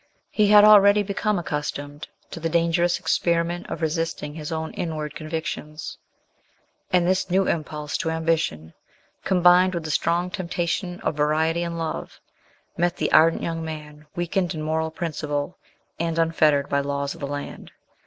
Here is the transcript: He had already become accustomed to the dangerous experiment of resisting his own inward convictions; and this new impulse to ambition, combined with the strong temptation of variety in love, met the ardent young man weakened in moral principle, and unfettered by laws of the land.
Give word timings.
He 0.31 0.47
had 0.47 0.63
already 0.63 1.03
become 1.03 1.37
accustomed 1.37 2.07
to 2.31 2.39
the 2.39 2.49
dangerous 2.49 2.97
experiment 2.97 3.69
of 3.69 3.83
resisting 3.83 4.33
his 4.33 4.51
own 4.51 4.73
inward 4.73 5.13
convictions; 5.13 5.99
and 6.91 7.05
this 7.05 7.29
new 7.29 7.47
impulse 7.47 7.97
to 7.97 8.09
ambition, 8.09 8.73
combined 9.23 9.75
with 9.75 9.83
the 9.83 9.91
strong 9.91 10.31
temptation 10.31 10.99
of 11.01 11.13
variety 11.17 11.61
in 11.61 11.77
love, 11.77 12.19
met 12.75 12.95
the 12.97 13.11
ardent 13.11 13.43
young 13.43 13.63
man 13.63 14.07
weakened 14.15 14.55
in 14.55 14.63
moral 14.63 14.89
principle, 14.89 15.59
and 15.99 16.17
unfettered 16.17 16.67
by 16.67 16.79
laws 16.79 17.13
of 17.13 17.19
the 17.19 17.27
land. 17.27 17.71